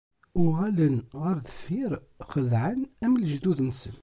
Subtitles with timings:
[0.43, 1.93] Uɣalen ɣer deffir,
[2.31, 3.95] xedɛen am lejdud-nsen.